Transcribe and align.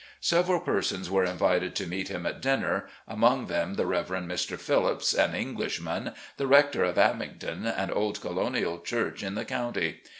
Several 0.19 0.59
persons 0.59 1.11
were 1.11 1.23
invited 1.25 1.75
to 1.75 1.85
meet 1.85 2.07
him 2.07 2.25
at 2.25 2.41
dinner, 2.41 2.87
among 3.07 3.45
them 3.45 3.75
the 3.75 3.85
Rev. 3.85 4.07
Mr. 4.07 4.59
Phillips, 4.59 5.13
an 5.13 5.35
Englishman, 5.35 6.13
the 6.37 6.47
rector 6.47 6.83
of 6.83 6.97
Abingdon, 6.97 7.67
an 7.67 7.91
old 7.91 8.19
Colonial 8.19 8.79
church 8.79 9.21
in 9.21 9.35
the 9.35 9.45
county. 9.45 10.01